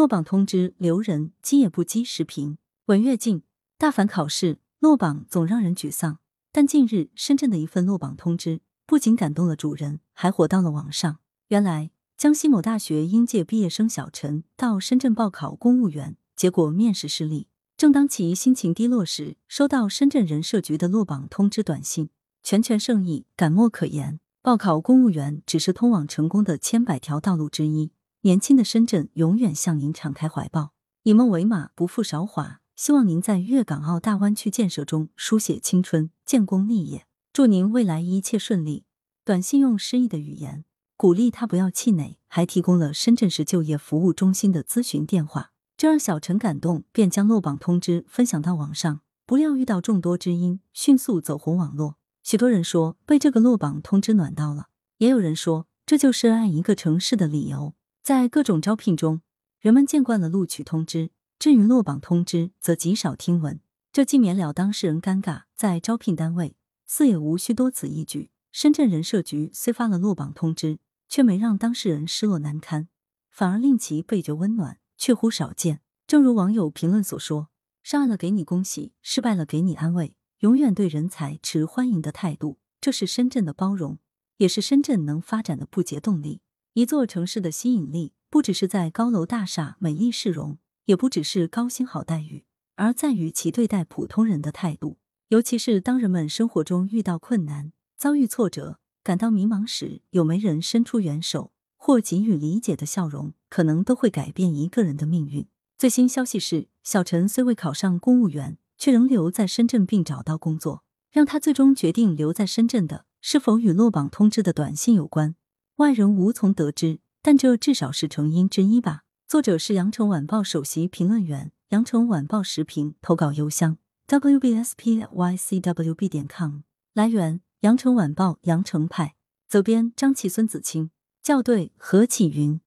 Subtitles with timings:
[0.00, 2.56] 落榜通知留人，积也不积时评。
[2.86, 3.42] 文跃进，
[3.76, 11.18] 大凡考试落榜总让人沮丧，但近日深圳的一份落榜通知不仅感动了主人，还火到了网上。
[11.48, 17.48] 原来，江西某大学应届毕业生小陈到深圳报考公务员，结果面试失利。
[17.76, 22.08] 正当其心情低落时，收到深圳人社局的落榜通知短信，
[22.42, 24.18] 拳拳胜意，感莫可言。
[24.40, 27.92] 报考公务员只是通往成功的千百条道路之一，
[28.22, 30.72] 年轻的深圳永远向您敞开怀抱，
[31.04, 32.60] 以梦为马，不负韶华。
[32.76, 37.06] 希望您在粤港澳大湾区建设中书写青春，建功立业。
[37.32, 38.84] 祝您未来一切顺利。
[39.24, 40.64] 短信用诗意的语言
[40.98, 45.52] 鼓励他不要气馁，还提供了深圳市就业服务中心的咨询电话。
[45.78, 49.00] 这让小陈感动，便将落榜通知分享到网上。
[49.24, 51.96] 不料遇到众多知音，迅速走红网络。
[52.22, 54.66] 许多人说被这个落榜通知暖到了，
[54.98, 57.72] 也有人说这就是爱一个城市的理由。
[58.02, 59.20] 在各种招聘中，
[59.58, 63.60] 人们见惯了录取通知，至于落榜通知，则极少听闻。
[63.92, 68.30] 这既免了当事人尴尬，在招聘单位似也无需多此一举。
[68.52, 72.88] 深圳人社局虽发了落榜通知，却没让当事人失落难堪，
[73.30, 74.78] 反而令其倍觉温暖。
[74.96, 75.80] 确乎少见。
[76.06, 77.48] 正如网友评论所说
[77.82, 82.58] ：“上岸了给你恭喜，失败了给你安慰，永远对人才持欢迎的态度。
[82.80, 83.98] 这是深圳的包容，
[84.36, 86.42] 也是深圳能发展的不竭动力。
[86.74, 92.44] 一座城市的吸引力，不只是在高楼大厦、美丽市容，也不只是高薪好待遇，
[92.76, 94.98] 而在于其对待普通人的态度。
[95.28, 105.48] 尤其是当人们生活中遇到困难、遭遇挫折、感到迷茫时，有没人伸出援手。”或给予理解的笑容，可能都会改变一个人的命运。
[105.78, 110.84] 最新消息是，小陈虽未考上公务员，却仍留在深圳并找到工作。
[111.10, 115.34] 让他最终决定留在深圳的，是否与落榜通知的短信有关？
[115.80, 119.04] 外人无从得知，但这至少是成因之一吧。
[119.26, 126.58] 作者是羊城晚报首席评论员，羊城晚报时评投稿邮箱 wbspycwb 点 com。
[126.92, 129.14] 来源：羊城晚报羊城派。
[129.48, 130.90] 责编：张琪、孙子清。
[131.22, 132.58] 校对：何启云。